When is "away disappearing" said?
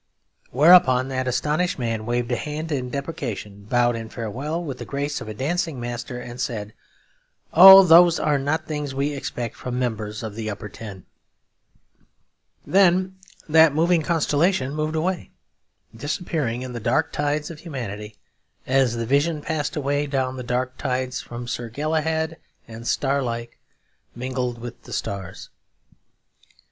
14.95-16.63